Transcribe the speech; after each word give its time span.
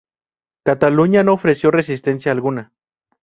Cataluña 0.65 1.21
no 1.21 1.33
ofreció 1.33 1.69
resistencia 1.69 2.31
alguna. 2.31 2.73